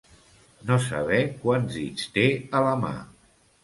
No 0.69 0.77
saber 0.85 1.21
quants 1.45 1.79
dits 1.83 2.11
té 2.19 2.27
a 2.63 2.67
la 2.71 2.77
mà. 2.85 2.97